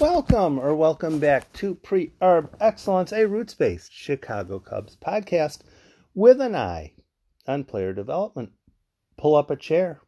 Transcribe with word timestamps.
Welcome 0.00 0.60
or 0.60 0.76
welcome 0.76 1.18
back 1.18 1.52
to 1.54 1.74
Pre 1.74 2.12
Arb 2.22 2.50
Excellence, 2.60 3.12
a 3.12 3.26
roots 3.26 3.54
based 3.54 3.92
Chicago 3.92 4.60
Cubs 4.60 4.96
podcast 4.96 5.62
with 6.14 6.40
an 6.40 6.54
eye 6.54 6.92
on 7.48 7.64
player 7.64 7.92
development. 7.92 8.52
Pull 9.16 9.34
up 9.34 9.50
a 9.50 9.56
chair 9.56 10.00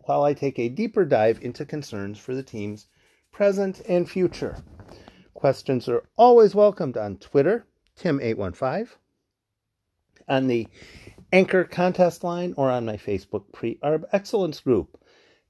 while 0.00 0.22
I 0.22 0.34
take 0.34 0.58
a 0.58 0.68
deeper 0.68 1.06
dive 1.06 1.38
into 1.40 1.64
concerns 1.64 2.18
for 2.18 2.34
the 2.34 2.42
team's 2.42 2.88
present 3.32 3.80
and 3.88 4.08
future. 4.08 4.62
Questions 5.32 5.88
are 5.88 6.04
always 6.18 6.54
welcomed 6.54 6.98
on 6.98 7.16
Twitter, 7.16 7.66
Tim815, 7.98 8.90
on 10.28 10.46
the 10.46 10.68
Anchor 11.32 11.64
contest 11.64 12.22
line, 12.22 12.52
or 12.58 12.70
on 12.70 12.84
my 12.84 12.98
Facebook 12.98 13.50
Pre 13.50 13.76
Arb 13.76 14.04
Excellence 14.12 14.60
group. 14.60 15.02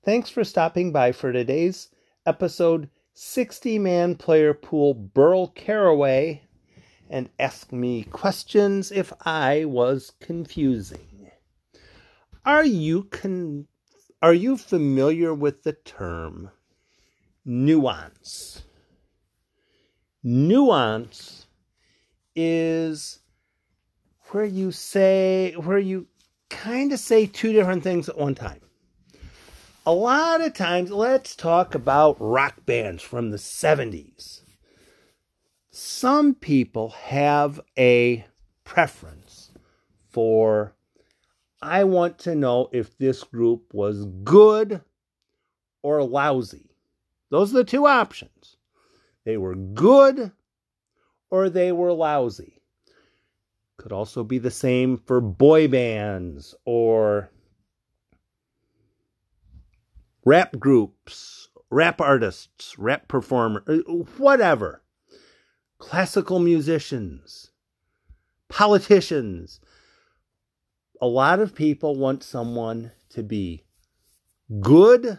Thanks 0.05 0.31
for 0.31 0.45
stopping 0.45 0.93
by 0.93 1.11
for 1.11 1.33
today's 1.33 1.89
episode 2.25 2.89
60 3.15 3.79
man 3.79 4.15
player 4.17 4.55
pool 4.55 4.95
Burl 4.95 5.49
Carraway 5.49 6.43
and 7.11 7.29
ask 7.39 7.73
me 7.73 8.05
questions 8.05 8.91
if 8.91 9.13
I 9.21 9.67
was 9.67 10.13
confusing. 10.21 11.31
Are 12.45 12.65
you 12.65 13.05
con- 13.05 13.67
are 14.23 14.33
you 14.33 14.57
familiar 14.57 15.35
with 15.35 15.63
the 15.63 15.75
term 15.75 16.51
nuance? 17.45 18.63
Nuance 20.23 21.47
is 22.35 23.19
where 24.31 24.45
you 24.45 24.73
say 24.73 25.53
where 25.57 25.79
you 25.79 26.07
kind 26.49 26.93
of 26.93 26.99
say 26.99 27.27
two 27.27 27.53
different 27.53 27.83
things 27.83 28.09
at 28.09 28.17
one 28.17 28.35
time 28.35 28.61
a 29.85 29.93
lot 29.93 30.41
of 30.41 30.55
times, 30.55 30.91
let's 30.91 31.35
talk 31.35 31.75
about 31.75 32.17
rock 32.21 32.65
bands 32.65 33.03
from 33.03 33.31
the 33.31 33.37
70s. 33.37 34.43
Some 35.71 36.35
people 36.35 36.91
have 36.91 37.61
a 37.77 38.27
preference 38.65 39.51
for, 40.11 40.75
I 41.61 41.85
want 41.85 42.19
to 42.21 42.35
know 42.35 42.69
if 42.73 42.97
this 42.99 43.25
group 43.25 43.73
was 43.75 44.05
good 44.23 44.83
or 45.83 46.05
lousy. 46.05 46.71
Those 47.31 47.51
are 47.53 47.59
the 47.59 47.65
two 47.65 47.87
options. 47.87 48.57
They 49.25 49.37
were 49.37 49.55
good 49.55 50.33
or 51.31 51.49
they 51.49 51.73
were 51.73 51.93
lousy. 51.93 52.61
Could 53.79 53.93
also 53.93 54.23
be 54.23 54.39
the 54.39 54.51
same 54.51 54.97
for 54.97 55.21
boy 55.21 55.67
bands 55.67 56.55
or 56.65 57.31
rap 60.25 60.59
groups, 60.59 61.49
rap 61.71 62.01
artists, 62.01 62.79
rap 62.79 63.09
performers, 63.09 63.63
uh, 63.69 63.93
whatever, 64.19 64.83
classical 65.79 66.39
musicians, 66.39 67.51
politicians. 68.49 69.61
A 71.01 71.07
lot 71.07 71.41
of 71.41 71.55
people 71.55 71.97
want 71.97 72.23
someone 72.23 72.93
to 73.11 73.23
be 73.23 73.65
good 74.61 75.19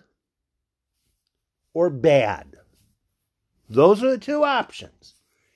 or 1.73 1.89
bad. 1.89 2.55
Those 3.69 4.03
are 4.03 4.11
the 4.11 4.17
two 4.17 4.43
options. 4.43 5.15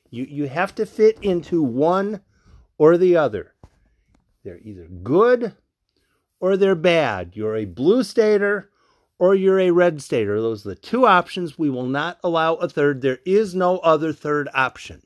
You, 0.09 0.25
you 0.25 0.47
have 0.47 0.73
to 0.75 0.85
fit 0.85 1.17
into 1.21 1.61
one 1.61 2.21
or 2.77 2.97
the 2.97 3.15
other. 3.17 3.53
They're 4.43 4.59
either 4.59 4.87
good 5.03 5.55
or 6.39 6.57
they're 6.57 6.75
bad. 6.75 7.31
You're 7.35 7.57
a 7.57 7.65
blue 7.65 8.03
stater 8.03 8.69
or 9.19 9.35
you're 9.35 9.59
a 9.59 9.71
red 9.71 10.01
stater. 10.01 10.39
Those 10.41 10.65
are 10.65 10.69
the 10.69 10.75
two 10.75 11.05
options. 11.05 11.57
We 11.57 11.69
will 11.69 11.85
not 11.85 12.19
allow 12.23 12.55
a 12.55 12.69
third. 12.69 13.01
There 13.01 13.19
is 13.25 13.55
no 13.55 13.79
other 13.79 14.13
third 14.13 14.49
option. 14.53 15.01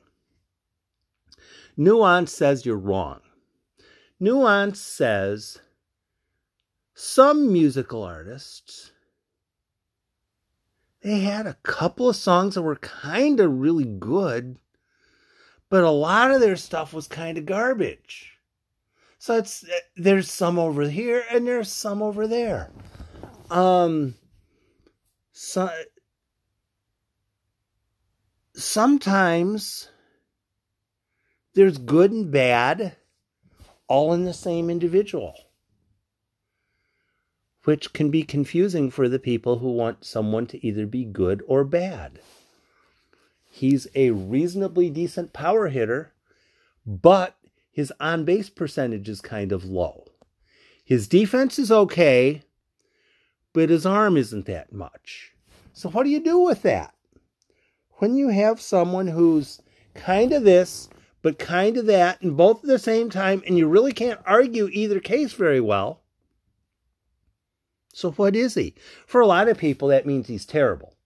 Nuance 1.76 2.32
says 2.32 2.66
you're 2.66 2.76
wrong. 2.76 3.20
Nuance 4.20 4.80
says 4.80 5.60
some 6.94 7.52
musical 7.52 8.02
artists 8.02 8.92
they 11.02 11.18
had 11.18 11.46
a 11.46 11.56
couple 11.64 12.08
of 12.08 12.16
songs 12.16 12.54
that 12.54 12.62
were 12.62 12.76
kind 12.76 13.40
of 13.40 13.58
really 13.58 13.84
good, 13.84 14.58
but 15.68 15.82
a 15.82 15.90
lot 15.90 16.30
of 16.30 16.40
their 16.40 16.54
stuff 16.54 16.94
was 16.94 17.08
kind 17.08 17.36
of 17.36 17.46
garbage. 17.46 18.38
So 19.18 19.36
it's 19.36 19.64
eh, 19.64 19.80
there's 19.96 20.30
some 20.30 20.58
over 20.58 20.88
here 20.88 21.24
and 21.30 21.46
there's 21.46 21.72
some 21.72 22.02
over 22.02 22.28
there. 22.28 22.70
Um, 23.52 24.14
so, 25.32 25.68
sometimes 28.54 29.90
there's 31.52 31.76
good 31.76 32.12
and 32.12 32.32
bad 32.32 32.96
all 33.88 34.14
in 34.14 34.24
the 34.24 34.32
same 34.32 34.70
individual, 34.70 35.34
which 37.64 37.92
can 37.92 38.10
be 38.10 38.22
confusing 38.22 38.90
for 38.90 39.06
the 39.06 39.18
people 39.18 39.58
who 39.58 39.70
want 39.70 40.06
someone 40.06 40.46
to 40.46 40.66
either 40.66 40.86
be 40.86 41.04
good 41.04 41.42
or 41.46 41.62
bad. 41.62 42.20
He's 43.50 43.86
a 43.94 44.12
reasonably 44.12 44.88
decent 44.88 45.34
power 45.34 45.68
hitter, 45.68 46.14
but 46.86 47.36
his 47.70 47.92
on 48.00 48.24
base 48.24 48.48
percentage 48.48 49.10
is 49.10 49.20
kind 49.20 49.52
of 49.52 49.66
low. 49.66 50.06
His 50.82 51.06
defense 51.06 51.58
is 51.58 51.70
okay, 51.70 52.44
but 53.52 53.70
his 53.70 53.86
arm 53.86 54.16
isn't 54.16 54.46
that 54.46 54.72
much. 54.72 55.32
So, 55.72 55.88
what 55.90 56.04
do 56.04 56.10
you 56.10 56.20
do 56.20 56.38
with 56.38 56.62
that? 56.62 56.94
When 57.98 58.16
you 58.16 58.28
have 58.28 58.60
someone 58.60 59.08
who's 59.08 59.60
kind 59.94 60.32
of 60.32 60.44
this, 60.44 60.88
but 61.22 61.38
kind 61.38 61.76
of 61.76 61.86
that, 61.86 62.20
and 62.20 62.36
both 62.36 62.64
at 62.64 62.68
the 62.68 62.78
same 62.78 63.10
time, 63.10 63.42
and 63.46 63.56
you 63.56 63.68
really 63.68 63.92
can't 63.92 64.20
argue 64.26 64.68
either 64.72 65.00
case 65.00 65.32
very 65.32 65.60
well. 65.60 66.02
So, 67.94 68.10
what 68.12 68.34
is 68.34 68.54
he? 68.54 68.74
For 69.06 69.20
a 69.20 69.26
lot 69.26 69.48
of 69.48 69.58
people, 69.58 69.88
that 69.88 70.06
means 70.06 70.26
he's 70.26 70.46
terrible. 70.46 70.96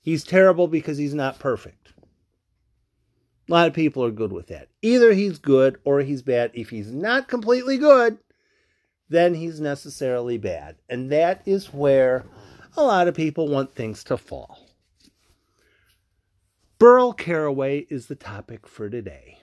He's 0.00 0.22
terrible 0.22 0.68
because 0.68 0.98
he's 0.98 1.14
not 1.14 1.38
perfect. 1.38 1.92
A 3.48 3.52
lot 3.52 3.68
of 3.68 3.74
people 3.74 4.04
are 4.04 4.10
good 4.10 4.32
with 4.32 4.48
that. 4.48 4.68
Either 4.82 5.12
he's 5.12 5.38
good 5.38 5.78
or 5.84 6.00
he's 6.00 6.22
bad. 6.22 6.50
If 6.54 6.70
he's 6.70 6.92
not 6.92 7.28
completely 7.28 7.78
good, 7.78 8.18
then 9.08 9.34
he's 9.34 9.60
necessarily 9.60 10.38
bad. 10.38 10.76
And 10.88 11.10
that 11.10 11.42
is 11.46 11.72
where 11.72 12.24
a 12.76 12.82
lot 12.82 13.08
of 13.08 13.14
people 13.14 13.48
want 13.48 13.74
things 13.74 14.04
to 14.04 14.16
fall. 14.16 14.66
Burl 16.78 17.12
Carraway 17.12 17.86
is 17.88 18.06
the 18.06 18.16
topic 18.16 18.66
for 18.66 18.90
today. 18.90 19.38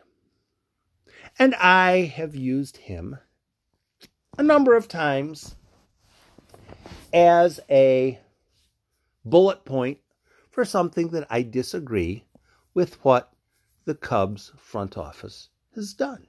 And 1.40 1.56
I 1.56 2.02
have 2.16 2.36
used 2.36 2.78
him 2.78 3.18
a 4.38 4.44
number 4.44 4.76
of 4.76 4.88
times 4.88 5.56
as 7.12 7.60
a 7.70 8.20
bullet 9.26 9.66
point 9.66 10.00
for 10.52 10.66
something 10.66 11.10
that 11.10 11.26
I 11.30 11.42
disagree 11.42 12.26
with 12.74 13.04
what 13.04 13.34
the 13.86 13.96
Cubs 13.96 14.52
front 14.58 14.98
office 14.98 15.50
has 15.74 15.94
done. 15.94 16.28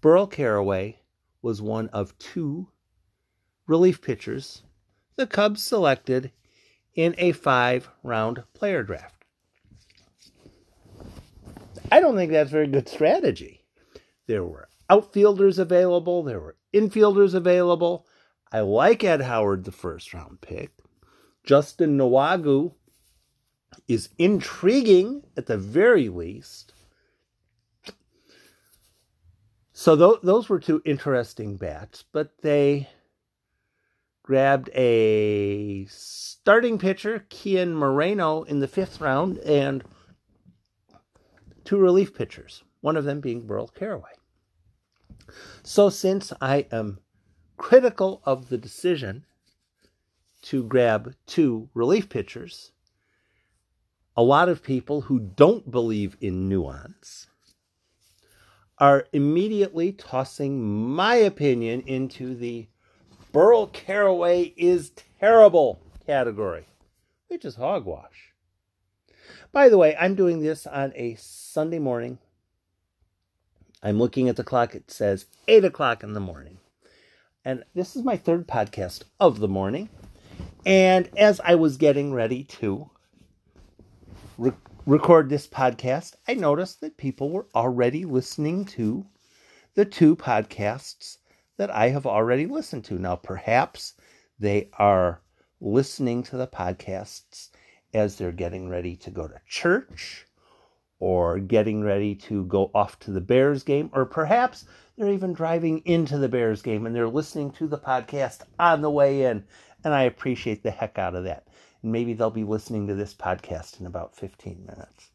Burl 0.00 0.26
Carraway 0.26 0.99
was 1.42 1.62
one 1.62 1.88
of 1.88 2.16
two 2.18 2.68
relief 3.66 4.02
pitchers 4.02 4.62
the 5.20 5.26
Cubs 5.26 5.62
selected 5.62 6.32
in 6.94 7.14
a 7.18 7.32
five 7.32 7.90
round 8.02 8.42
player 8.54 8.82
draft. 8.82 9.26
I 11.92 12.00
don't 12.00 12.16
think 12.16 12.32
that's 12.32 12.50
very 12.50 12.66
good 12.66 12.88
strategy. 12.88 13.66
There 14.26 14.44
were 14.44 14.68
outfielders 14.88 15.58
available, 15.58 16.22
there 16.22 16.40
were 16.40 16.56
infielders 16.72 17.34
available. 17.34 18.06
I 18.50 18.60
like 18.60 19.04
Ed 19.04 19.20
Howard, 19.20 19.64
the 19.64 19.72
first 19.72 20.14
round 20.14 20.40
pick. 20.40 20.72
Justin 21.44 21.98
Nwogu 21.98 22.72
is 23.86 24.08
intriguing 24.18 25.22
at 25.36 25.46
the 25.46 25.58
very 25.58 26.08
least. 26.08 26.72
So 29.80 29.96
th- 29.96 30.20
those 30.22 30.50
were 30.50 30.60
two 30.60 30.82
interesting 30.84 31.56
bats, 31.56 32.04
but 32.12 32.42
they 32.42 32.90
grabbed 34.22 34.68
a 34.74 35.86
starting 35.86 36.78
pitcher, 36.78 37.24
Kian 37.30 37.72
Moreno, 37.72 38.42
in 38.42 38.60
the 38.60 38.68
fifth 38.68 39.00
round, 39.00 39.38
and 39.38 39.82
two 41.64 41.78
relief 41.78 42.14
pitchers, 42.14 42.62
one 42.82 42.94
of 42.94 43.04
them 43.04 43.20
being 43.20 43.46
Burl 43.46 43.68
Carraway. 43.68 44.12
So 45.62 45.88
since 45.88 46.30
I 46.42 46.66
am 46.70 46.98
critical 47.56 48.20
of 48.26 48.50
the 48.50 48.58
decision 48.58 49.24
to 50.42 50.62
grab 50.62 51.14
two 51.24 51.70
relief 51.72 52.10
pitchers, 52.10 52.72
a 54.14 54.22
lot 54.22 54.50
of 54.50 54.62
people 54.62 55.00
who 55.00 55.18
don't 55.18 55.70
believe 55.70 56.18
in 56.20 56.50
nuance 56.50 57.29
are 58.80 59.06
immediately 59.12 59.92
tossing 59.92 60.88
my 60.94 61.14
opinion 61.16 61.82
into 61.82 62.34
the 62.34 62.66
Burl 63.30 63.66
Carraway 63.66 64.54
is 64.56 64.90
terrible 65.20 65.80
category, 66.06 66.66
which 67.28 67.44
is 67.44 67.56
hogwash. 67.56 68.32
By 69.52 69.68
the 69.68 69.78
way, 69.78 69.94
I'm 69.96 70.14
doing 70.14 70.40
this 70.40 70.66
on 70.66 70.92
a 70.96 71.14
Sunday 71.16 71.78
morning. 71.78 72.18
I'm 73.82 73.98
looking 73.98 74.28
at 74.28 74.36
the 74.36 74.44
clock. 74.44 74.74
It 74.74 74.90
says 74.90 75.26
8 75.46 75.64
o'clock 75.64 76.02
in 76.02 76.14
the 76.14 76.20
morning. 76.20 76.58
And 77.44 77.64
this 77.74 77.96
is 77.96 78.02
my 78.02 78.16
third 78.16 78.46
podcast 78.46 79.04
of 79.18 79.40
the 79.40 79.48
morning. 79.48 79.88
And 80.64 81.08
as 81.16 81.40
I 81.40 81.54
was 81.54 81.76
getting 81.76 82.12
ready 82.12 82.44
to 82.44 82.90
re- 84.36 84.52
record 84.86 85.28
this 85.28 85.46
podcast, 85.46 86.14
I 86.26 86.34
noticed 86.34 86.80
that 86.80 86.96
people 86.96 87.30
were 87.30 87.46
already 87.54 88.04
listening 88.04 88.64
to 88.66 89.06
the 89.74 89.84
two 89.84 90.16
podcasts 90.16 91.18
that 91.56 91.70
I 91.70 91.90
have 91.90 92.06
already 92.06 92.46
listened 92.46 92.84
to. 92.86 92.98
Now, 92.98 93.16
perhaps 93.16 93.94
they 94.38 94.70
are 94.78 95.20
listening 95.60 96.22
to 96.24 96.36
the 96.36 96.46
podcasts 96.46 97.50
as 97.92 98.16
they're 98.16 98.32
getting 98.32 98.68
ready 98.68 98.96
to 98.96 99.10
go 99.10 99.28
to 99.28 99.40
church 99.46 100.26
or 100.98 101.38
getting 101.38 101.82
ready 101.82 102.14
to 102.14 102.44
go 102.44 102.70
off 102.74 102.98
to 103.00 103.10
the 103.10 103.20
Bears 103.20 103.62
game, 103.62 103.90
or 103.92 104.04
perhaps 104.04 104.66
they're 104.96 105.12
even 105.12 105.32
driving 105.32 105.78
into 105.86 106.18
the 106.18 106.28
Bears 106.28 106.62
game 106.62 106.86
and 106.86 106.94
they're 106.94 107.08
listening 107.08 107.50
to 107.52 107.66
the 107.66 107.78
podcast 107.78 108.40
on 108.58 108.82
the 108.82 108.90
way 108.90 109.24
in. 109.24 109.44
And 109.82 109.94
I 109.94 110.02
appreciate 110.02 110.62
the 110.62 110.70
heck 110.70 110.98
out 110.98 111.14
of 111.14 111.24
that. 111.24 111.46
And 111.82 111.92
maybe 111.92 112.12
they'll 112.12 112.30
be 112.30 112.44
listening 112.44 112.86
to 112.86 112.94
this 112.94 113.14
podcast 113.14 113.80
in 113.80 113.86
about 113.86 114.16
15 114.16 114.64
minutes. 114.66 115.10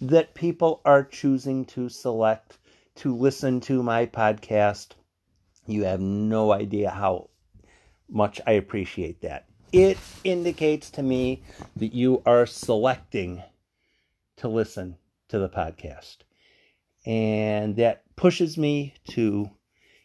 That 0.00 0.34
people 0.34 0.80
are 0.84 1.04
choosing 1.04 1.64
to 1.66 1.88
select 1.88 2.58
to 2.96 3.14
listen 3.14 3.60
to 3.60 3.82
my 3.82 4.06
podcast. 4.06 4.88
You 5.66 5.84
have 5.84 6.00
no 6.00 6.52
idea 6.52 6.90
how 6.90 7.30
much 8.08 8.40
I 8.46 8.52
appreciate 8.52 9.22
that. 9.22 9.46
It 9.72 9.98
indicates 10.24 10.90
to 10.90 11.02
me 11.02 11.42
that 11.76 11.94
you 11.94 12.22
are 12.26 12.44
selecting 12.44 13.42
to 14.38 14.48
listen 14.48 14.96
to 15.28 15.38
the 15.38 15.48
podcast. 15.48 16.18
And 17.06 17.76
that 17.76 18.02
pushes 18.16 18.58
me 18.58 18.94
to 19.10 19.50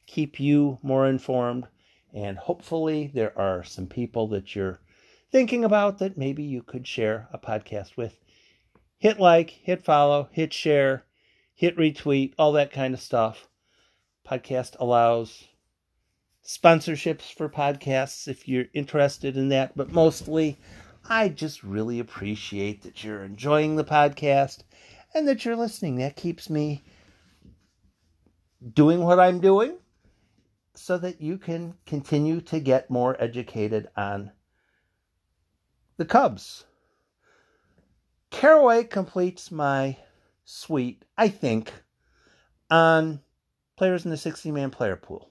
keep 0.05 0.39
you 0.39 0.77
more 0.83 1.07
informed. 1.07 1.65
And 2.15 2.37
hopefully, 2.37 3.11
there 3.13 3.37
are 3.37 3.65
some 3.65 3.87
people 3.87 4.29
that 4.29 4.55
you're 4.55 4.79
thinking 5.33 5.65
about 5.65 5.97
that 5.97 6.17
maybe 6.17 6.43
you 6.43 6.63
could 6.63 6.87
share 6.87 7.27
a 7.33 7.37
podcast 7.37 7.97
with. 7.97 8.17
Hit 8.97 9.19
like, 9.19 9.49
hit 9.49 9.83
follow, 9.83 10.29
hit 10.31 10.53
share, 10.53 11.03
hit 11.53 11.75
retweet, 11.75 12.33
all 12.39 12.53
that 12.53 12.71
kind 12.71 12.93
of 12.93 13.01
stuff. 13.01 13.49
Podcast 14.25 14.77
allows 14.79 15.49
sponsorships 16.47 17.33
for 17.33 17.49
podcasts 17.49 18.29
if 18.29 18.47
you're 18.47 18.67
interested 18.73 19.35
in 19.35 19.49
that, 19.49 19.75
but 19.75 19.91
mostly 19.91 20.57
I 21.09 21.27
just 21.27 21.63
really 21.63 21.99
appreciate 21.99 22.83
that 22.83 23.03
you're 23.03 23.25
enjoying 23.25 23.75
the 23.75 23.83
podcast 23.83 24.63
and 25.13 25.27
that 25.27 25.43
you're 25.43 25.57
listening. 25.57 25.97
That 25.97 26.15
keeps 26.15 26.49
me 26.49 26.85
doing 28.73 29.01
what 29.01 29.19
I'm 29.19 29.41
doing 29.41 29.79
so 30.77 30.97
that 30.97 31.21
you 31.21 31.37
can 31.37 31.75
continue 31.85 32.41
to 32.41 32.59
get 32.59 32.89
more 32.89 33.15
educated 33.21 33.87
on 33.95 34.31
the 35.97 36.05
Cubs. 36.05 36.65
Carraway 38.29 38.83
completes 38.83 39.51
my 39.51 39.97
suite, 40.43 41.05
I 41.17 41.29
think, 41.29 41.71
on 42.69 43.21
players 43.75 44.05
in 44.05 44.11
the 44.11 44.17
60 44.17 44.51
man 44.51 44.71
player 44.71 44.95
pool. 44.95 45.29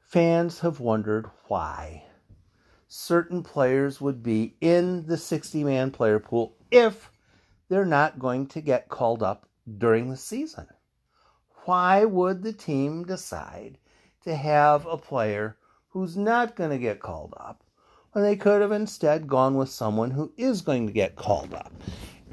Fans 0.00 0.60
have 0.60 0.80
wondered 0.80 1.30
why 1.46 2.04
certain 2.88 3.44
players 3.44 4.00
would 4.00 4.22
be 4.22 4.56
in 4.60 5.06
the 5.06 5.16
60 5.16 5.62
man 5.62 5.92
player 5.92 6.18
pool 6.18 6.56
if 6.72 7.12
they're 7.68 7.84
not 7.84 8.18
going 8.18 8.48
to 8.48 8.60
get 8.60 8.88
called 8.88 9.22
up 9.22 9.48
during 9.78 10.10
the 10.10 10.16
season. 10.16 10.66
Why 11.70 12.04
would 12.04 12.42
the 12.42 12.52
team 12.52 13.04
decide 13.04 13.78
to 14.24 14.34
have 14.34 14.86
a 14.86 14.96
player 14.96 15.56
who's 15.90 16.16
not 16.16 16.56
going 16.56 16.70
to 16.70 16.78
get 16.78 16.98
called 16.98 17.32
up 17.36 17.62
when 18.10 18.24
they 18.24 18.34
could 18.34 18.60
have 18.60 18.72
instead 18.72 19.28
gone 19.28 19.54
with 19.54 19.70
someone 19.70 20.10
who 20.10 20.32
is 20.36 20.62
going 20.62 20.88
to 20.88 20.92
get 20.92 21.14
called 21.14 21.54
up? 21.54 21.72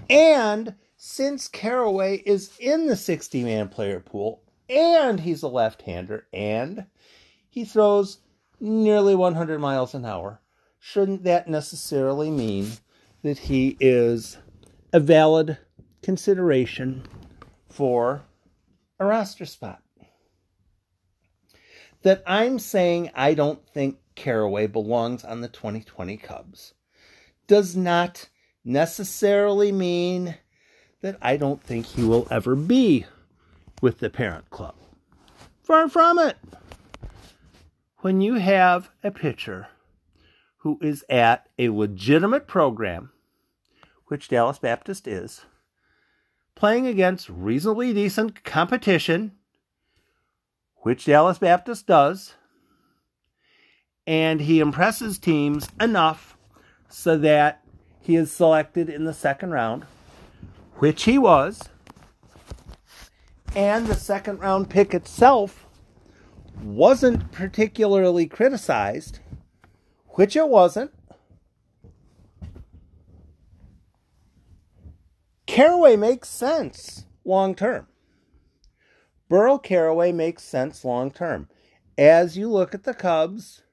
And 0.10 0.74
since 0.96 1.48
Carraway 1.48 2.24
is 2.26 2.52
in 2.60 2.88
the 2.88 2.96
60 2.96 3.44
man 3.44 3.70
player 3.70 4.00
pool 4.00 4.42
and 4.68 5.20
he's 5.20 5.44
a 5.44 5.48
left 5.48 5.84
hander 5.84 6.26
and 6.34 6.88
he 7.48 7.64
throws 7.64 8.18
nearly 8.60 9.14
100 9.14 9.60
miles 9.60 9.94
an 9.94 10.04
hour. 10.04 10.42
Shouldn't 10.80 11.26
that 11.26 11.48
necessarily 11.48 12.32
mean 12.32 12.72
that 13.22 13.38
he 13.38 13.78
is 13.80 14.40
a 14.92 15.00
valid 15.00 15.60
consideration 16.02 17.04
for 17.70 18.24
a 19.00 19.06
roster 19.06 19.46
spot? 19.46 19.82
That 22.04 22.24
I'm 22.26 22.60
saying 22.60 23.12
I 23.16 23.34
don't 23.34 23.68
think 23.68 23.98
Carraway 24.16 24.68
belongs 24.68 25.24
on 25.24 25.42
the 25.42 25.48
2020 25.48 26.18
Cubs 26.18 26.74
does 27.48 27.76
not 27.76 28.30
necessarily 28.64 29.72
mean 29.72 30.36
that 31.02 31.18
I 31.22 31.38
don't 31.38 31.64
think 31.64 31.86
he 31.86 32.04
will 32.04 32.28
ever 32.30 32.56
be 32.56 33.06
with 33.82 34.00
the 34.00 34.10
parent 34.10 34.50
club. 34.50 34.76
Far 35.64 35.88
from 35.90 36.20
it 36.20 36.38
when 38.00 38.22
you 38.22 38.36
have 38.36 38.90
a 39.04 39.12
pitcher 39.12 39.68
who 40.58 40.80
is 40.82 41.04
at 41.10 41.48
a 41.58 41.70
legitimate 41.70 42.48
program, 42.48 43.12
which 44.08 44.28
Dallas 44.28 44.60
Baptist 44.60 45.08
is, 45.08 45.46
playing 46.58 46.88
against 46.88 47.30
reasonably 47.30 47.94
decent 47.94 48.44
competition, 48.44 49.32
which 50.78 51.06
Dallas 51.06 51.38
Baptist 51.38 51.86
does, 51.86 52.34
and 54.08 54.42
he 54.42 54.60
impresses 54.60 55.20
teams 55.20 55.70
enough 55.80 56.36
so 56.90 57.16
that 57.20 57.64
he 58.02 58.16
is 58.16 58.32
selected 58.32 58.90
in 58.90 59.04
the 59.04 59.14
second 59.14 59.52
round, 59.52 59.84
which 60.78 61.04
he 61.04 61.20
was, 61.20 61.62
and 63.56 63.86
the 63.86 63.96
second 63.96 64.40
round 64.40 64.68
pick 64.68 64.96
itself 64.96 65.68
wasn't 66.64 67.32
particularly 67.32 68.26
criticized, 68.26 69.20
which 70.16 70.36
it 70.36 70.50
wasn't. 70.50 70.92
Carraway 75.58 75.96
makes 75.96 76.30
sense 76.30 77.06
long 77.26 77.56
term. 77.56 77.88
Burl 79.28 79.58
Carraway 79.58 80.12
makes 80.12 80.44
sense 80.44 80.86
long 80.86 81.10
term. 81.10 81.50
As 81.98 82.38
you 82.38 82.48
look 82.48 82.76
at 82.76 82.84
the 82.84 82.94
Cubs, 82.94 83.64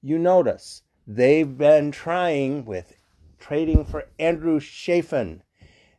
you 0.00 0.18
notice 0.18 0.84
they've 1.06 1.58
been 1.58 1.90
trying 1.90 2.64
with 2.64 2.94
trading 3.38 3.84
for 3.84 4.08
Andrew 4.18 4.58
Chafin 4.58 5.42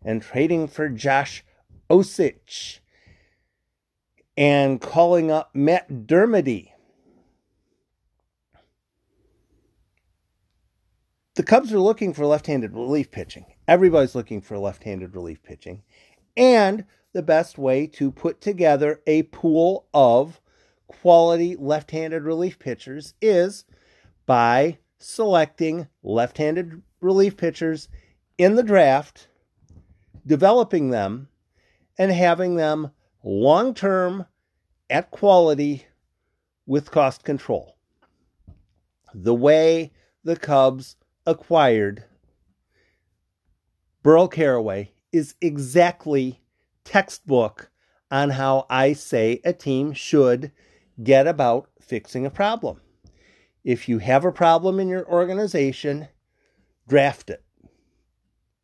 and 0.04 0.24
trading 0.24 0.68
for 0.68 0.90
Josh 0.90 1.46
Osich 1.92 2.80
and 4.36 4.82
calling 4.82 5.30
up 5.30 5.52
Matt 5.54 6.08
Dermody. 6.08 6.70
The 11.36 11.44
Cubs 11.44 11.72
are 11.72 11.80
looking 11.80 12.16
for 12.16 12.26
left 12.26 12.48
handed 12.48 12.74
relief 12.74 13.12
pitching. 13.12 13.46
Everybody's 13.70 14.16
looking 14.16 14.42
for 14.42 14.58
left 14.58 14.84
handed 14.84 15.14
relief 15.14 15.44
pitching. 15.44 15.84
And 16.36 16.86
the 17.14 17.22
best 17.22 17.60
way 17.60 17.86
to 17.86 18.12
put 18.12 18.42
together 18.42 19.00
a 19.06 19.24
pool 19.24 19.86
of 19.94 20.42
quality 20.88 21.56
left 21.56 21.92
handed 21.92 22.24
relief 22.24 22.58
pitchers 22.58 23.14
is 23.22 23.66
by 24.26 24.80
selecting 24.98 25.88
left 26.02 26.40
handed 26.40 26.82
relief 27.00 27.38
pitchers 27.38 27.90
in 28.40 28.56
the 28.56 28.64
draft, 28.64 29.28
developing 30.26 30.90
them, 30.90 31.28
and 31.96 32.12
having 32.12 32.56
them 32.56 32.90
long 33.24 33.76
term 33.76 34.26
at 34.90 35.12
quality 35.12 35.86
with 36.66 36.90
cost 36.90 37.24
control. 37.24 37.78
The 39.14 39.36
way 39.36 39.92
the 40.24 40.38
Cubs 40.38 40.96
acquired 41.28 42.06
Burl 44.04 44.28
Carraway 44.28 44.92
is 45.12 45.36
exactly 45.42 46.42
textbook 46.84 47.70
on 48.12 48.32
how 48.32 48.66
I 48.70 48.94
say 48.94 49.42
a 49.44 49.54
team 49.54 49.94
should 49.94 50.52
get 51.02 51.28
about 51.28 51.70
fixing 51.80 52.26
a 52.26 52.32
problem. 52.32 52.82
If 53.64 53.90
you 53.90 54.00
have 54.00 54.26
a 54.26 54.32
problem 54.32 54.80
in 54.80 54.88
your 54.88 55.08
organization, 55.08 56.08
draft 56.88 57.30
it. 57.30 57.44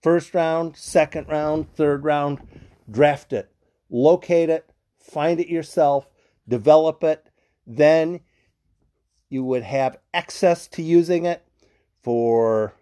First 0.01 0.33
round, 0.33 0.77
second 0.77 1.27
round, 1.27 1.71
third 1.73 2.03
round, 2.03 2.39
draft 2.89 3.33
it 3.33 3.51
locate 3.89 4.49
it, 4.49 4.69
find 4.99 5.39
it 5.39 5.47
yourself, 5.47 6.09
develop 6.47 7.03
it, 7.03 7.29
then 7.65 8.19
you 9.29 9.43
would 9.43 9.63
have 9.63 9.97
access 10.13 10.67
to 10.67 10.81
using 10.81 11.25
it. 11.25 11.41
for 12.03 12.75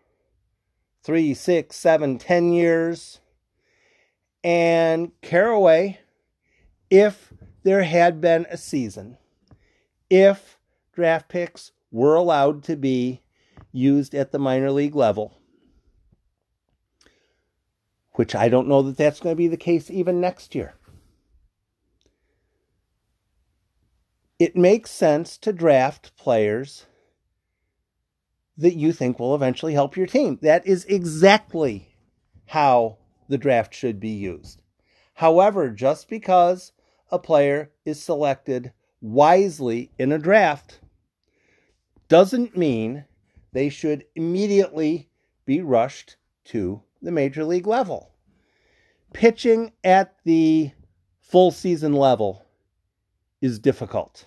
three, 1.04 1.34
six, 1.34 1.76
seven, 1.76 2.18
ten 2.18 2.54
years. 2.54 3.20
And 4.44 5.12
Carraway, 5.22 6.00
if 6.90 7.34
there 7.64 7.84
had 7.84 8.22
been 8.22 8.46
a 8.50 8.58
season, 8.58 9.18
if 10.10 10.58
draft 10.94 11.30
picks 11.30 11.72
were 11.92 12.16
allowed 12.16 12.64
to 12.64 12.76
be 12.76 13.22
used 13.72 14.14
at 14.14 14.32
the 14.32 14.40
minor 14.40 14.72
league 14.72 14.96
level, 14.96 15.38
which 18.14 18.36
I 18.36 18.50
don't 18.50 18.68
know 18.68 18.82
that 18.84 18.98
that's 18.98 19.20
going 19.20 19.34
to 19.34 19.38
be 19.38 19.48
the 19.48 19.58
case 19.58 19.90
even 19.90 20.22
next 20.22 20.54
year. 20.54 20.76
It 24.40 24.56
makes 24.56 24.92
sense 24.92 25.38
to 25.40 25.54
draft 25.54 26.16
players 26.18 26.86
that 28.58 28.76
you 28.76 28.92
think 28.92 29.20
will 29.20 29.36
eventually 29.36 29.74
help 29.74 29.98
your 29.98 30.08
team. 30.08 30.40
That 30.42 30.66
is 30.68 30.86
exactly 30.86 31.96
how 32.46 32.98
the 33.28 33.38
draft 33.38 33.74
should 33.74 34.00
be 34.00 34.10
used. 34.10 34.62
However, 35.16 35.70
just 35.70 36.10
because 36.10 36.72
a 37.12 37.20
player 37.20 37.72
is 37.86 38.02
selected 38.02 38.74
wisely 39.02 39.92
in 39.98 40.12
a 40.12 40.20
draft 40.20 40.80
doesn't 42.08 42.58
mean 42.58 43.06
they 43.54 43.70
should 43.70 44.06
immediately 44.16 45.10
be 45.46 45.62
rushed 45.62 46.18
to 46.46 46.82
the 47.02 47.12
major 47.12 47.44
league 47.44 47.68
level. 47.68 48.12
Pitching 49.14 49.72
at 49.84 50.16
the 50.24 50.72
full 51.22 51.52
season 51.52 51.94
level 51.94 52.46
is 53.42 53.60
difficult. 53.60 54.26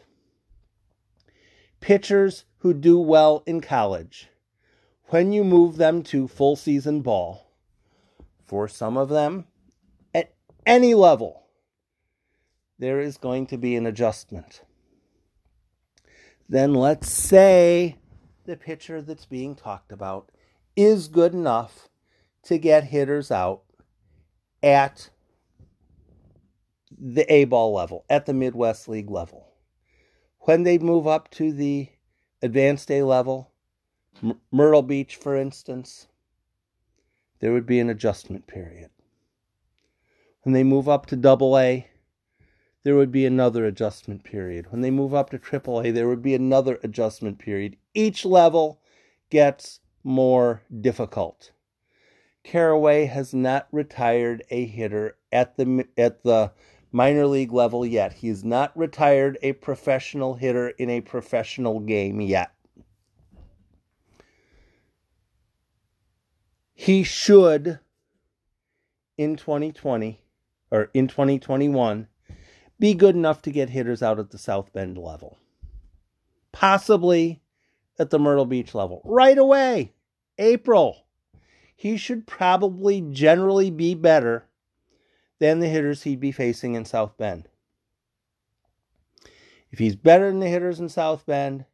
Pitchers 1.80 2.44
who 2.66 2.74
do 2.74 2.98
well 2.98 3.44
in 3.46 3.60
college, 3.60 4.28
when 5.10 5.32
you 5.32 5.44
move 5.44 5.76
them 5.76 6.02
to 6.02 6.26
full 6.26 6.56
season 6.56 7.00
ball, 7.00 7.48
for 8.44 8.66
some 8.66 8.96
of 8.96 9.08
them 9.08 9.44
at 10.12 10.34
any 10.66 10.92
level, 10.92 11.44
there 12.76 12.98
is 12.98 13.18
going 13.18 13.46
to 13.46 13.56
be 13.56 13.76
an 13.76 13.86
adjustment. 13.86 14.62
Then 16.48 16.74
let's 16.74 17.08
say 17.08 17.98
the 18.46 18.56
pitcher 18.56 19.00
that's 19.00 19.26
being 19.26 19.54
talked 19.54 19.92
about 19.92 20.32
is 20.74 21.06
good 21.06 21.34
enough 21.34 21.88
to 22.46 22.58
get 22.58 22.82
hitters 22.82 23.30
out 23.30 23.62
at 24.60 25.10
the 26.90 27.32
A 27.32 27.44
ball 27.44 27.72
level, 27.72 28.04
at 28.10 28.26
the 28.26 28.34
Midwest 28.34 28.88
League 28.88 29.08
level. 29.08 29.52
When 30.40 30.64
they 30.64 30.78
move 30.78 31.06
up 31.06 31.30
to 31.32 31.52
the 31.52 31.90
advanced 32.46 32.90
A 32.90 33.02
level, 33.02 33.50
M- 34.22 34.40
Myrtle 34.50 34.82
Beach, 34.82 35.16
for 35.16 35.36
instance, 35.36 36.06
there 37.40 37.52
would 37.52 37.66
be 37.66 37.78
an 37.78 37.90
adjustment 37.90 38.46
period. 38.46 38.88
When 40.42 40.54
they 40.54 40.64
move 40.64 40.88
up 40.88 41.04
to 41.06 41.16
double 41.16 41.58
A, 41.58 41.88
there 42.84 42.94
would 42.94 43.10
be 43.10 43.26
another 43.26 43.66
adjustment 43.66 44.22
period. 44.22 44.70
When 44.70 44.80
they 44.80 44.92
move 44.92 45.12
up 45.12 45.30
to 45.30 45.38
triple 45.38 45.80
A, 45.82 45.90
there 45.90 46.08
would 46.08 46.22
be 46.22 46.34
another 46.34 46.78
adjustment 46.82 47.38
period. 47.38 47.76
Each 47.94 48.24
level 48.24 48.80
gets 49.28 49.80
more 50.04 50.62
difficult. 50.80 51.50
Carraway 52.44 53.06
has 53.06 53.34
not 53.34 53.66
retired 53.72 54.44
a 54.50 54.66
hitter 54.66 55.16
at 55.32 55.56
the 55.56 55.84
at 55.98 56.22
the 56.22 56.52
minor 56.96 57.26
league 57.26 57.52
level 57.52 57.84
yet. 57.84 58.14
He 58.14 58.28
has 58.28 58.42
not 58.42 58.76
retired 58.76 59.36
a 59.42 59.52
professional 59.52 60.34
hitter 60.34 60.70
in 60.70 60.88
a 60.88 61.02
professional 61.02 61.78
game 61.78 62.22
yet. 62.22 62.52
He 66.74 67.02
should 67.02 67.80
in 69.18 69.36
2020 69.36 70.22
or 70.70 70.90
in 70.94 71.06
2021 71.06 72.08
be 72.80 72.94
good 72.94 73.14
enough 73.14 73.42
to 73.42 73.50
get 73.50 73.70
hitters 73.70 74.02
out 74.02 74.18
at 74.18 74.30
the 74.30 74.38
South 74.38 74.72
Bend 74.72 74.96
level. 74.96 75.36
Possibly 76.50 77.42
at 77.98 78.08
the 78.08 78.18
Myrtle 78.18 78.46
Beach 78.46 78.74
level. 78.74 79.02
Right 79.04 79.36
away. 79.36 79.92
April. 80.38 81.04
He 81.74 81.98
should 81.98 82.26
probably 82.26 83.02
generally 83.02 83.70
be 83.70 83.94
better 83.94 84.46
than 85.38 85.60
the 85.60 85.68
hitters 85.68 86.02
he'd 86.02 86.20
be 86.20 86.32
facing 86.32 86.74
in 86.74 86.84
South 86.84 87.16
Bend. 87.16 87.48
If 89.70 89.78
he's 89.78 89.96
better 89.96 90.30
than 90.30 90.40
the 90.40 90.48
hitters 90.48 90.80
in 90.80 90.88
South 90.88 91.26
Bend, 91.26 91.66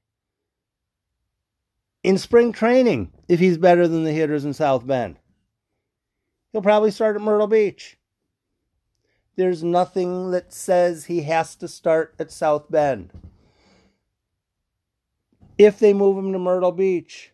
in 2.02 2.18
spring 2.18 2.52
training, 2.52 3.12
if 3.28 3.38
he's 3.38 3.58
better 3.58 3.86
than 3.86 4.04
the 4.04 4.12
hitters 4.12 4.44
in 4.44 4.54
South 4.54 4.86
Bend, 4.86 5.18
he'll 6.50 6.62
probably 6.62 6.90
start 6.90 7.16
at 7.16 7.22
Myrtle 7.22 7.46
Beach. 7.46 7.96
There's 9.36 9.62
nothing 9.62 10.30
that 10.32 10.52
says 10.52 11.04
he 11.04 11.22
has 11.22 11.54
to 11.56 11.68
start 11.68 12.14
at 12.18 12.32
South 12.32 12.70
Bend. 12.70 13.10
If 15.56 15.78
they 15.78 15.92
move 15.94 16.18
him 16.18 16.32
to 16.32 16.38
Myrtle 16.38 16.72
Beach, 16.72 17.32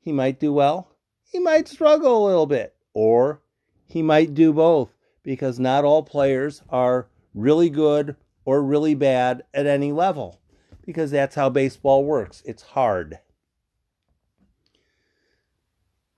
he 0.00 0.12
might 0.12 0.40
do 0.40 0.52
well. 0.52 0.88
He 1.22 1.38
might 1.38 1.68
struggle 1.68 2.24
a 2.24 2.26
little 2.26 2.46
bit, 2.46 2.74
or 2.94 3.42
he 3.86 4.02
might 4.02 4.34
do 4.34 4.52
both 4.52 4.90
because 5.30 5.60
not 5.60 5.84
all 5.84 6.02
players 6.02 6.60
are 6.70 7.06
really 7.34 7.70
good 7.70 8.16
or 8.44 8.60
really 8.60 8.96
bad 8.96 9.44
at 9.54 9.64
any 9.64 9.92
level 9.92 10.40
because 10.84 11.12
that's 11.12 11.36
how 11.36 11.48
baseball 11.48 12.04
works. 12.04 12.42
It's 12.44 12.64
hard. 12.64 13.20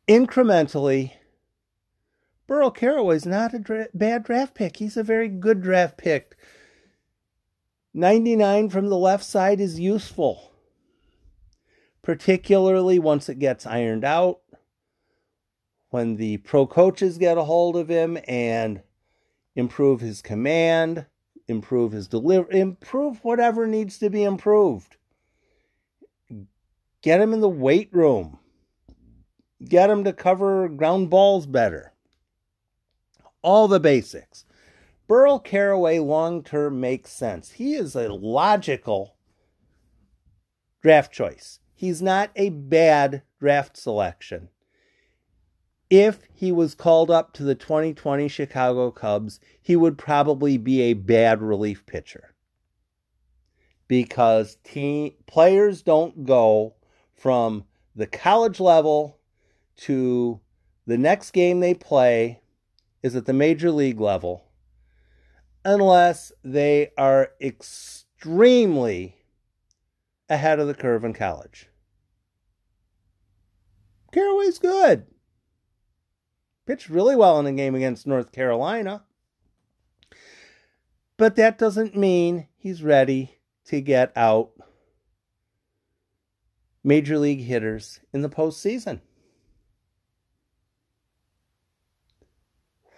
Incrementally, 0.09 1.13
Burl 2.47 2.71
Carraway 2.71 3.17
is 3.17 3.27
not 3.27 3.53
a 3.53 3.59
dra- 3.59 3.89
bad 3.93 4.25
draft 4.25 4.55
pick. 4.55 4.79
He's 4.79 4.97
a 4.97 5.03
very 5.03 5.29
good 5.29 5.61
draft 5.61 5.99
pick. 5.99 6.35
99 7.93 8.71
from 8.71 8.89
the 8.89 8.97
left 8.97 9.25
side 9.25 9.61
is 9.61 9.79
useful, 9.79 10.53
particularly 12.01 12.99
once 12.99 13.29
it 13.29 13.39
gets 13.39 13.67
ironed 13.67 14.07
out. 14.07 14.41
When 15.91 16.17
the 16.17 16.39
pro 16.39 16.67
coaches 16.67 17.19
get 17.19 17.37
a 17.37 17.45
hold 17.45 17.77
of 17.77 17.89
him 17.89 18.17
and 18.27 18.81
improve 19.55 20.01
his 20.01 20.23
command, 20.23 21.07
improve 21.49 21.93
his 21.93 22.09
delivery, 22.09 22.61
improve 22.61 23.23
whatever 23.25 23.67
needs 23.67 23.99
to 23.99 24.11
be 24.11 24.25
improved. 24.25 24.97
Get 27.03 27.21
him 27.21 27.33
in 27.33 27.41
the 27.41 27.49
weight 27.49 27.89
room. 27.93 28.39
Get 29.65 29.91
him 29.91 30.05
to 30.05 30.13
cover 30.13 30.69
ground 30.69 31.11
balls 31.11 31.47
better. 31.47 31.93
All 33.43 33.69
the 33.69 33.81
basics. 33.81 34.45
Burl 35.09 35.39
Carraway 35.39 35.99
long 35.99 36.43
term 36.43 36.81
makes 36.81 37.11
sense. 37.11 37.51
He 37.53 37.75
is 37.75 37.95
a 37.95 38.13
logical 38.13 39.17
draft 40.81 41.13
choice. 41.13 41.59
He's 41.75 42.01
not 42.01 42.31
a 42.37 42.51
bad 42.51 43.23
draft 43.41 43.77
selection 43.77 44.49
if 45.93 46.21
he 46.33 46.51
was 46.51 46.75
called 46.75 47.11
up 47.11 47.35
to 47.35 47.43
the 47.43 47.55
2020 47.55 48.27
Chicago 48.27 48.91
Cubs, 48.91 49.39
he 49.61 49.77
would 49.77 49.99
probably 49.99 50.57
be 50.57 50.81
a 50.81 50.95
bad 50.95 51.43
relief 51.43 51.85
pitcher. 51.85 52.35
Because 53.89 54.57
team, 54.65 55.13
players 55.27 55.83
don't 55.83 56.25
go 56.25 56.77
from 57.13 57.65
the 57.95 58.07
college 58.07 58.59
level 58.59 59.19
to 59.77 60.41
the 60.87 60.97
next 60.97 61.33
game 61.33 61.61
they 61.61 61.75
play 61.75 62.41
is 63.03 63.15
at 63.15 63.27
the 63.27 63.35
major 63.35 63.71
league 63.71 64.01
level 64.01 64.47
unless 65.63 66.33
they 66.43 66.91
are 66.97 67.33
extremely 67.39 69.19
ahead 70.31 70.59
of 70.59 70.69
the 70.69 70.75
curve 70.75 71.05
in 71.05 71.13
college. 71.13 71.69
Carraway's 74.11 74.59
good 74.59 75.05
pitched 76.67 76.89
really 76.89 77.17
well 77.17 77.39
in 77.39 77.45
the 77.45 77.53
game 77.53 77.75
against 77.75 78.07
North 78.07 78.33
Carolina. 78.33 79.03
But 81.17 81.37
that 81.37 81.59
doesn't 81.59 81.97
mean 81.97 82.49
he's 82.57 82.83
ready 82.83 83.39
to 83.67 83.81
get 83.81 84.13
out 84.17 84.53
major 86.85 87.19
league 87.19 87.43
hitters 87.43 88.01
in 88.13 88.23
the 88.23 88.29
postseason. 88.29 89.01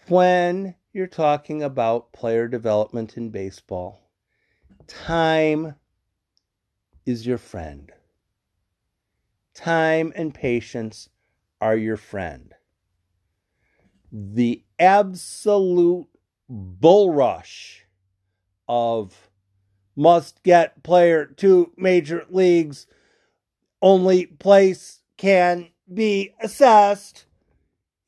When 0.08 0.74
you're 0.92 1.06
talking 1.06 1.62
about 1.62 2.12
player 2.12 2.46
development 2.46 3.16
in 3.16 3.30
baseball, 3.30 4.10
time 4.86 5.74
is 7.06 7.26
your 7.26 7.38
friend. 7.38 7.90
Time 9.54 10.12
and 10.14 10.34
patience 10.34 11.08
are 11.60 11.76
your 11.76 11.96
friend 11.96 12.54
the 14.16 14.62
absolute 14.78 16.06
bull 16.48 17.12
rush 17.12 17.84
of 18.68 19.28
must 19.96 20.40
get 20.44 20.84
player 20.84 21.26
to 21.26 21.72
major 21.76 22.24
leagues. 22.30 22.86
Only 23.82 24.26
place 24.26 25.00
can 25.16 25.68
be 25.92 26.32
assessed 26.40 27.26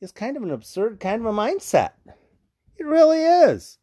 is 0.00 0.12
kind 0.12 0.36
of 0.36 0.44
an 0.44 0.52
absurd 0.52 1.00
kind 1.00 1.20
of 1.20 1.26
a 1.26 1.36
mindset. 1.36 1.90
It 2.76 2.86
really 2.86 3.22
is. 3.22 3.78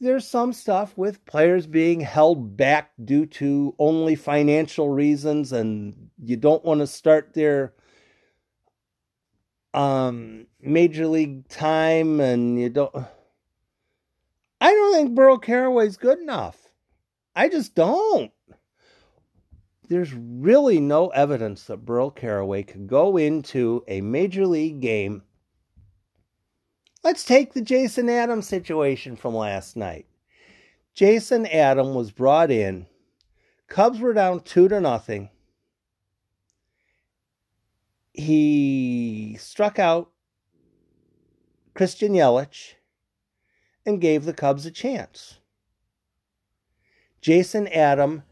There's 0.00 0.26
some 0.26 0.52
stuff 0.52 0.98
with 0.98 1.24
players 1.24 1.68
being 1.68 2.00
held 2.00 2.56
back 2.56 2.90
due 3.04 3.26
to 3.26 3.76
only 3.78 4.16
financial 4.16 4.88
reasons, 4.88 5.52
and 5.52 6.10
you 6.20 6.36
don't 6.36 6.64
want 6.64 6.80
to 6.80 6.88
start 6.88 7.34
their 7.34 7.74
um, 9.74 10.46
major 10.60 11.06
league 11.06 11.48
time, 11.48 12.20
and 12.20 12.60
you 12.60 12.68
don't. 12.68 12.94
I 14.60 14.70
don't 14.70 14.94
think 14.94 15.14
Burl 15.14 15.38
Carraway's 15.38 15.96
good 15.96 16.18
enough. 16.18 16.58
I 17.34 17.48
just 17.48 17.74
don't. 17.74 18.30
There's 19.88 20.12
really 20.14 20.80
no 20.80 21.08
evidence 21.08 21.64
that 21.64 21.84
Burl 21.84 22.10
Caraway 22.10 22.62
could 22.62 22.86
go 22.86 23.16
into 23.16 23.84
a 23.88 24.00
major 24.00 24.46
league 24.46 24.80
game 24.80 25.22
Let's 27.04 27.24
take 27.24 27.52
the 27.52 27.62
Jason 27.62 28.08
Adams 28.08 28.46
situation 28.46 29.16
from 29.16 29.34
last 29.34 29.76
night. 29.76 30.06
Jason 30.94 31.46
Adam 31.46 31.94
was 31.94 32.12
brought 32.12 32.52
in. 32.52 32.86
Cubs 33.66 33.98
were 33.98 34.12
down 34.12 34.40
two 34.40 34.68
to 34.68 34.80
nothing. 34.80 35.28
He 38.14 39.36
struck 39.40 39.78
out 39.78 40.10
Christian 41.74 42.12
Yelich 42.12 42.74
and 43.86 44.00
gave 44.00 44.24
the 44.24 44.34
Cubs 44.34 44.66
a 44.66 44.70
chance. 44.70 45.38
Jason 47.20 47.68
Adam 47.68 48.22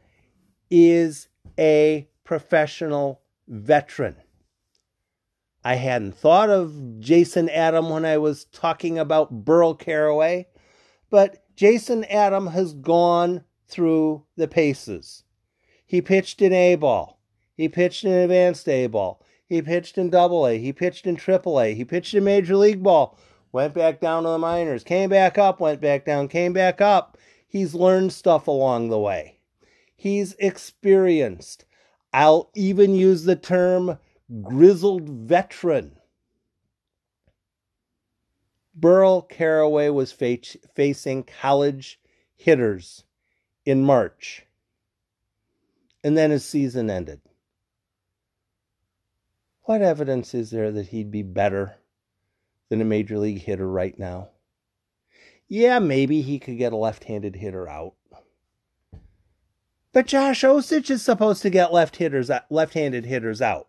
is 0.71 1.29
a 1.59 2.09
professional 2.25 3.23
veteran. 3.49 4.17
I 5.65 5.75
hadn't 5.75 6.17
thought 6.17 6.51
of 6.51 7.01
Jason 7.01 7.49
Adam 7.51 7.91
when 7.91 8.05
I 8.05 8.19
was 8.19 8.47
talking 8.47 8.99
about 8.99 9.45
Burl 9.45 9.75
Carraway, 9.75 10.49
but 11.11 11.45
Jason 11.57 12.05
Adam 12.05 12.49
has 12.49 12.73
gone 12.73 13.45
through 13.69 14.25
the 14.37 14.49
paces. 14.49 15.25
He 15.87 16.01
pitched 16.01 16.41
in 16.41 16.53
A 16.53 16.77
ball. 16.77 17.21
He 17.55 17.69
pitched 17.69 18.05
in 18.05 18.13
advanced 18.13 18.69
A 18.69 18.87
ball. 18.87 19.23
He 19.51 19.61
pitched 19.61 19.99
in 19.99 20.11
double 20.11 20.47
A. 20.47 20.59
He 20.59 20.73
pitched 20.73 21.09
in 21.09 21.17
triple 21.17 21.61
A. 21.61 21.75
He 21.75 21.85
pitched 21.85 22.15
in 22.15 22.23
major 22.23 22.55
league 22.57 22.85
ball. 22.85 23.19
Went 23.51 23.75
back 23.75 24.01
down 24.01 24.23
to 24.23 24.29
the 24.29 24.39
minors. 24.39 24.85
Came 24.85 25.11
back 25.11 25.39
up. 25.39 25.59
Went 25.59 25.81
back 25.81 26.07
down. 26.07 26.29
Came 26.29 26.53
back 26.53 26.81
up. 26.81 27.19
He's 27.49 27.75
learned 27.75 28.13
stuff 28.13 28.47
along 28.47 28.89
the 28.91 28.99
way. 28.99 29.41
He's 29.97 30.35
experienced. 30.39 31.65
I'll 32.13 32.53
even 32.55 32.95
use 32.95 33.25
the 33.25 33.35
term 33.35 33.99
grizzled 34.41 35.09
veteran. 35.09 35.97
Burl 38.73 39.23
Carraway 39.23 39.89
was 39.89 40.13
facing 40.13 41.25
college 41.25 42.01
hitters 42.37 43.03
in 43.67 43.83
March. 43.83 44.47
And 46.05 46.17
then 46.17 46.31
his 46.31 46.45
season 46.45 46.89
ended. 46.89 47.21
What 49.71 49.83
evidence 49.83 50.35
is 50.35 50.51
there 50.51 50.73
that 50.73 50.89
he'd 50.89 51.13
be 51.13 51.23
better 51.23 51.77
than 52.71 52.81
a 52.81 52.85
major 52.85 53.19
league 53.19 53.43
hitter 53.43 53.69
right 53.69 53.97
now? 53.97 54.31
Yeah, 55.47 55.79
maybe 55.79 56.23
he 56.23 56.41
could 56.41 56.59
get 56.59 56.73
a 56.73 56.77
left 56.77 57.05
handed 57.05 57.37
hitter 57.37 57.69
out. 57.69 57.95
But 59.93 60.09
Josh 60.09 60.43
Osich 60.43 60.91
is 60.91 61.03
supposed 61.03 61.43
to 61.43 61.51
get 61.51 61.73
left 61.73 61.95
hitters 61.95 62.33
left 62.51 62.75
handed 62.75 63.05
hitters 63.05 63.41
out. 63.41 63.69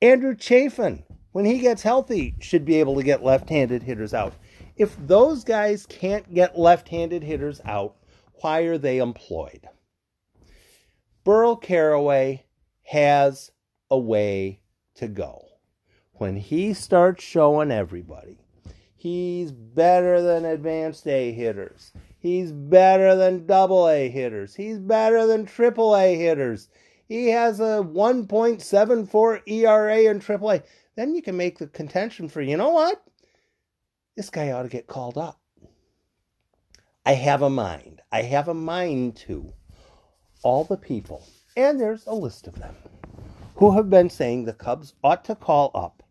Andrew 0.00 0.36
Chafin, 0.36 1.02
when 1.32 1.46
he 1.46 1.58
gets 1.58 1.82
healthy, 1.82 2.36
should 2.38 2.64
be 2.64 2.76
able 2.76 2.94
to 2.94 3.02
get 3.02 3.24
left 3.24 3.50
handed 3.50 3.82
hitters 3.82 4.14
out. 4.14 4.34
If 4.76 4.96
those 5.04 5.42
guys 5.42 5.84
can't 5.84 6.32
get 6.32 6.56
left 6.56 6.90
handed 6.90 7.24
hitters 7.24 7.60
out, 7.64 7.96
why 8.34 8.60
are 8.60 8.78
they 8.78 8.98
employed? 8.98 9.68
Burl 11.26 11.56
Carraway 11.56 12.44
has 12.84 13.50
a 13.90 13.98
way 13.98 14.60
to 14.94 15.08
go. 15.08 15.44
When 16.12 16.36
he 16.36 16.72
starts 16.72 17.24
showing 17.24 17.72
everybody 17.72 18.38
he's 18.94 19.50
better 19.50 20.22
than 20.22 20.44
advanced 20.44 21.04
A 21.08 21.32
hitters, 21.32 21.90
he's 22.16 22.52
better 22.52 23.16
than 23.16 23.44
double 23.44 23.88
A 23.88 24.08
hitters, 24.08 24.54
he's 24.54 24.78
better 24.78 25.26
than 25.26 25.46
triple 25.46 25.96
A 25.96 26.14
hitters, 26.14 26.68
he 27.08 27.30
has 27.30 27.58
a 27.58 27.82
1.74 27.82 29.42
ERA 29.48 29.98
in 30.02 30.20
AAA. 30.20 30.62
Then 30.94 31.16
you 31.16 31.22
can 31.22 31.36
make 31.36 31.58
the 31.58 31.66
contention 31.66 32.28
for, 32.28 32.40
you 32.40 32.56
know 32.56 32.70
what? 32.70 33.02
This 34.14 34.30
guy 34.30 34.52
ought 34.52 34.62
to 34.62 34.68
get 34.68 34.86
called 34.86 35.18
up. 35.18 35.40
I 37.04 37.14
have 37.14 37.42
a 37.42 37.50
mind. 37.50 38.00
I 38.12 38.22
have 38.22 38.46
a 38.46 38.54
mind 38.54 39.16
to 39.26 39.52
all 40.42 40.64
the 40.64 40.76
people, 40.76 41.26
and 41.56 41.80
there's 41.80 42.06
a 42.06 42.14
list 42.14 42.46
of 42.46 42.58
them, 42.58 42.74
who 43.56 43.72
have 43.72 43.90
been 43.90 44.10
saying 44.10 44.44
the 44.44 44.52
Cubs 44.52 44.94
ought 45.02 45.24
to 45.24 45.34
call 45.34 45.70
up 45.74 46.02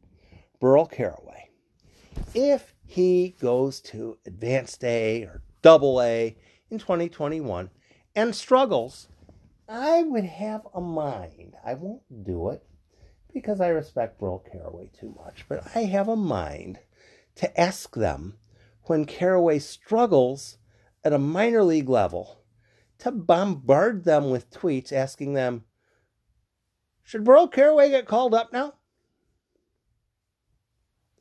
Burl 0.60 0.86
Carraway 0.86 1.50
if 2.34 2.74
he 2.86 3.36
goes 3.40 3.80
to 3.82 4.18
advanced 4.26 4.84
A 4.84 5.24
or 5.24 5.42
double 5.62 6.02
A 6.02 6.36
in 6.70 6.80
2021 6.80 7.70
and 8.16 8.36
struggles 8.36 9.08
I 9.68 10.04
would 10.04 10.26
have 10.26 10.68
a 10.76 10.82
mind. 10.82 11.56
I 11.66 11.74
won't 11.74 12.04
do 12.24 12.50
it 12.50 12.64
because 13.34 13.60
I 13.60 13.70
respect 13.70 14.20
Burl 14.20 14.40
Carraway 14.52 14.92
too 14.98 15.16
much, 15.24 15.46
but 15.50 15.76
I 15.76 15.86
have 15.86 16.08
a 16.08 16.16
mind 16.16 16.80
to 17.36 17.60
ask 17.60 17.96
them 17.96 18.38
when 18.84 19.06
Carraway 19.06 19.60
struggles 19.60 20.58
at 21.04 21.14
a 21.14 21.18
minor 21.18 21.64
league 21.64 21.90
level 21.90 22.45
to 23.06 23.12
bombard 23.12 24.04
them 24.04 24.32
with 24.32 24.50
tweets 24.50 24.92
asking 24.92 25.36
them, 25.36 25.64
Should 27.04 27.24
Burl 27.24 27.48
Carraway 27.48 27.92
get 27.92 28.08
called 28.08 28.34
up 28.34 28.52
now? 28.52 28.74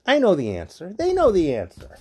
I 0.06 0.18
know 0.18 0.34
the 0.34 0.56
answer. 0.56 0.94
They 0.96 1.12
know 1.12 1.30
the 1.30 1.54
answer. 1.54 1.98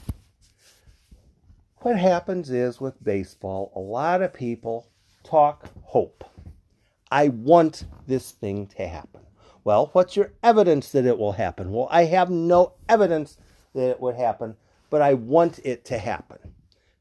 What 1.80 1.98
happens 1.98 2.50
is 2.50 2.80
with 2.80 3.04
baseball, 3.04 3.74
a 3.76 3.80
lot 3.82 4.22
of 4.22 4.34
people 4.34 4.88
talk 5.22 5.68
hope. 5.82 6.24
I 7.12 7.28
want 7.28 7.84
this 8.08 8.32
thing 8.32 8.68
to 8.78 8.88
happen. 8.88 9.20
Well, 9.66 9.90
what's 9.92 10.16
your 10.16 10.32
evidence 10.42 10.94
that 10.94 11.06
it 11.06 11.18
will 11.18 11.34
happen? 11.34 11.74
Well, 11.74 11.90
I 11.92 12.06
have 12.06 12.30
no 12.30 12.76
evidence 12.88 13.38
that 13.74 13.90
it 13.90 14.00
would 14.00 14.16
happen, 14.16 14.56
but 14.90 15.02
I 15.02 15.16
want 15.16 15.60
it 15.66 15.84
to 15.86 15.98
happen. 15.98 16.38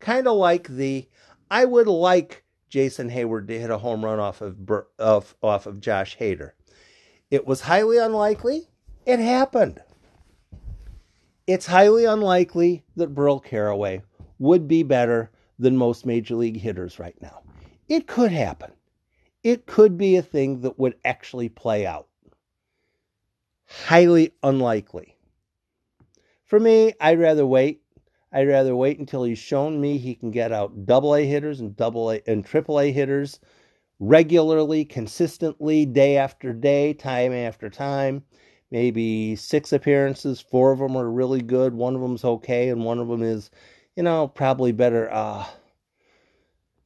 Kind 0.01 0.27
of 0.27 0.37
like 0.37 0.66
the 0.66 1.09
I 1.49 1.64
would 1.64 1.87
like 1.87 2.41
Jason 2.73 3.11
Heyward 3.11 3.49
to 3.49 3.61
hit 3.61 3.71
a 3.71 3.79
home 3.79 4.05
run 4.05 4.19
off 4.19 4.41
of 4.41 4.57
off, 4.99 5.35
off 5.43 5.67
of 5.67 5.81
Josh 5.81 6.17
Hader. 6.19 6.53
It 7.31 7.47
was 7.47 7.61
highly 7.61 7.99
unlikely. 7.99 8.69
It 9.05 9.19
happened. 9.19 9.81
It's 11.47 11.67
highly 11.67 12.05
unlikely 12.05 12.85
that 12.97 13.15
Burl 13.15 13.41
Carraway 13.41 14.03
would 14.39 14.67
be 14.67 14.83
better 14.83 15.31
than 15.59 15.77
most 15.77 16.07
major 16.07 16.35
league 16.35 16.61
hitters 16.61 16.99
right 16.99 17.21
now. 17.21 17.43
It 17.89 18.07
could 18.07 18.33
happen 18.33 18.73
it 19.43 19.67
could 19.67 19.99
be 19.99 20.17
a 20.17 20.23
thing 20.23 20.61
that 20.61 20.79
would 20.79 20.95
actually 21.05 21.49
play 21.49 21.87
out. 21.87 22.07
Highly 23.67 24.33
unlikely. 24.43 25.17
For 26.45 26.61
me, 26.61 26.93
I'd 27.01 27.19
rather 27.19 27.47
wait. 27.47 27.82
I'd 28.33 28.49
rather 28.49 28.75
wait 28.75 28.99
until 28.99 29.25
he's 29.25 29.38
shown 29.38 29.81
me 29.81 29.99
he 29.99 30.14
can 30.14 30.31
get 30.31 30.53
out 30.53 30.87
double 30.87 31.14
A 31.14 31.27
hitters 31.27 31.61
and 31.61 31.77
double 31.77 32.11
A 32.11 32.23
and 32.27 32.45
triple 32.45 32.81
A 32.81 32.90
hitters 32.90 33.40
regularly, 34.01 34.85
consistently, 34.85 35.87
day 35.87 36.16
after 36.16 36.53
day, 36.53 36.95
time 36.95 37.33
after 37.33 37.68
time. 37.68 38.25
Maybe 38.71 39.37
six 39.37 39.73
appearances, 39.73 40.40
four 40.40 40.73
of 40.73 40.79
them 40.79 40.97
are 40.97 41.11
really 41.11 41.42
good, 41.42 41.75
one 41.75 41.95
of 41.95 42.01
them's 42.01 42.25
okay, 42.25 42.71
and 42.71 42.85
one 42.85 42.99
of 42.99 43.09
them 43.09 43.23
is, 43.23 43.51
you 43.97 44.03
know, 44.03 44.29
probably 44.29 44.73
better. 44.73 45.12
Uh, 45.12 45.45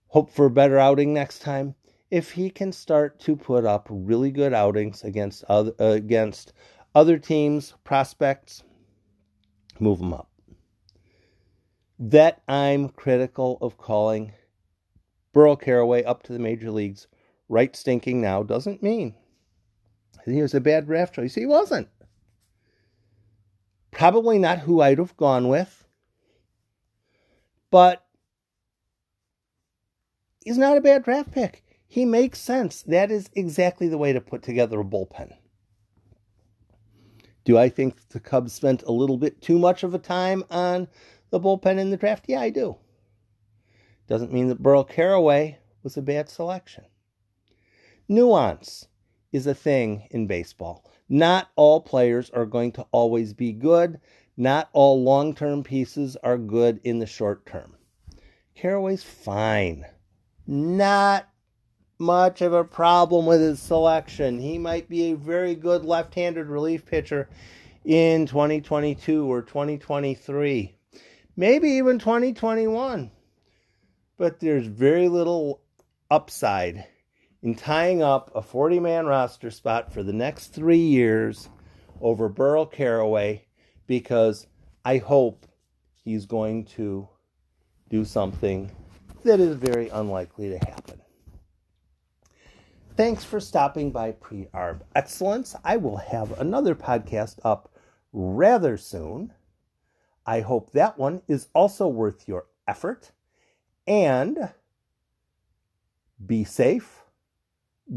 hope 0.09 0.30
for 0.30 0.46
a 0.46 0.50
better 0.50 0.78
outing 0.78 1.14
next 1.14 1.40
time 1.40 1.74
if 2.11 2.32
he 2.32 2.50
can 2.50 2.72
start 2.72 3.18
to 3.20 3.37
put 3.37 3.64
up 3.64 3.87
really 3.90 4.30
good 4.30 4.52
outings 4.52 5.02
against 5.02 5.44
other 5.48 5.72
uh, 5.80 5.85
against 5.87 6.52
other 6.94 7.18
teams, 7.18 7.74
prospects, 7.85 8.62
move 9.78 10.00
him 10.00 10.12
up. 10.12 10.28
That 11.98 12.42
I'm 12.46 12.90
critical 12.90 13.59
of 13.61 13.78
calling 13.78 14.32
Burl 15.32 15.56
Carraway 15.56 16.04
up 16.04 16.22
to 16.24 16.32
the 16.32 16.38
major 16.38 16.70
leagues 16.70 17.06
right 17.48 17.74
stinking 17.74 18.20
now 18.20 18.42
doesn't 18.42 18.82
mean 18.82 19.14
he 20.24 20.42
was 20.42 20.54
a 20.54 20.61
bad 20.61 20.87
draft 20.87 21.14
choice. 21.14 21.35
He 21.35 21.46
wasn't. 21.46 21.88
Probably 23.92 24.38
not 24.38 24.61
who 24.61 24.80
I'd 24.80 24.98
have 24.98 25.16
gone 25.16 25.48
with, 25.48 25.85
but 27.70 28.04
he's 30.44 30.59
not 30.59 30.76
a 30.76 30.82
bad 30.82 31.04
draft 31.04 31.32
pick 31.32 31.62
he 31.87 32.04
makes 32.04 32.40
sense. 32.40 32.82
That 32.82 33.11
is 33.11 33.30
exactly 33.35 33.88
the 33.88 33.98
way 33.98 34.12
to 34.12 34.20
put 34.20 34.42
together 34.42 34.80
a 34.80 34.85
bullpen. 34.85 35.32
Do 37.44 37.56
I 37.56 37.68
think 37.68 38.09
the 38.09 38.20
Cubs 38.20 38.52
spent 38.52 38.82
a 38.82 38.92
little 38.92 39.16
bit 39.16 39.40
too 39.40 39.59
much 39.59 39.82
of 39.85 39.94
a 39.94 39.98
time 39.98 40.44
on 40.50 40.88
the 41.30 41.40
bullpen 41.40 41.78
in 41.78 41.90
the 41.90 41.96
draft? 41.96 42.24
Yeah, 42.28 42.40
I 42.40 42.50
do. 42.50 42.76
Doesn't 44.06 44.32
mean 44.32 44.48
that 44.48 44.62
Burl 44.62 44.84
Carraway 44.84 45.58
was 45.82 45.96
a 45.96 46.02
bad 46.02 46.28
selection. 46.28 46.84
Nuance 48.08 48.86
is 49.32 49.46
a 49.46 49.54
thing 49.54 50.06
in 50.10 50.26
baseball. 50.26 50.84
Not 51.08 51.50
all 51.56 51.80
players 51.80 52.30
are 52.30 52.46
going 52.46 52.72
to 52.72 52.86
always 52.92 53.32
be 53.32 53.52
good. 53.52 54.00
Not 54.36 54.68
all 54.72 55.02
long 55.02 55.34
term 55.34 55.62
pieces 55.62 56.16
are 56.22 56.38
good 56.38 56.80
in 56.84 56.98
the 56.98 57.06
short 57.06 57.46
term. 57.46 57.76
Carraway's 58.54 59.02
fine. 59.02 59.86
Not 60.46 61.28
much 61.98 62.42
of 62.42 62.52
a 62.52 62.64
problem 62.64 63.26
with 63.26 63.40
his 63.40 63.60
selection. 63.60 64.38
He 64.38 64.58
might 64.58 64.88
be 64.88 65.10
a 65.10 65.16
very 65.16 65.54
good 65.54 65.84
left 65.84 66.14
handed 66.14 66.46
relief 66.46 66.84
pitcher 66.86 67.28
in 67.84 68.26
2022 68.26 69.30
or 69.30 69.42
2023, 69.42 70.75
maybe 71.37 71.68
even 71.70 71.99
2021. 71.99 73.11
But 74.18 74.40
there's 74.40 74.66
very 74.66 75.09
little 75.09 75.61
upside 76.11 76.87
in 77.42 77.55
tying 77.55 78.03
up 78.03 78.31
a 78.35 78.42
40 78.42 78.81
man 78.81 79.07
roster 79.07 79.51
spot 79.51 79.92
for 79.92 80.03
the 80.03 80.12
next 80.12 80.49
three 80.49 80.79
years 80.79 81.49
over 82.01 82.29
Burl 82.29 82.66
Carraway 82.66 83.46
because 83.87 84.46
I 84.85 84.99
hope 84.99 85.46
he's 85.94 86.27
going 86.27 86.64
to 86.77 87.09
do 87.88 88.05
something 88.05 88.70
that 89.25 89.40
is 89.40 89.57
very 89.57 89.88
unlikely 89.88 90.51
to 90.51 90.59
happen. 90.59 91.01
Thanks 92.96 93.25
for 93.25 93.40
stopping 93.40 93.90
by 93.90 94.12
Pre 94.12 94.46
Arb 94.55 94.81
Excellence. 94.94 95.55
I 95.64 95.77
will 95.77 95.99
have 95.99 96.38
another 96.40 96.75
podcast 96.75 97.38
up 97.44 97.75
rather 98.12 98.77
soon. 98.77 99.33
I 100.26 100.40
hope 100.40 100.72
that 100.72 100.98
one 100.98 101.22
is 101.28 101.48
also 101.54 101.86
worth 101.86 102.26
your 102.26 102.46
effort. 102.66 103.12
And 103.86 104.52
be 106.24 106.42
safe, 106.42 107.04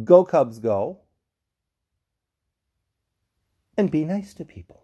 go 0.03 0.23
Cubs 0.23 0.59
go, 0.59 0.99
and 3.75 3.89
be 3.89 4.05
nice 4.05 4.33
to 4.35 4.45
people. 4.45 4.83